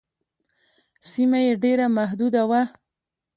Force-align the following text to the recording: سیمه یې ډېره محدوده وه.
سیمه 1.11 1.39
یې 1.45 1.53
ډېره 1.63 1.85
محدوده 1.97 2.43
وه. 2.49 2.61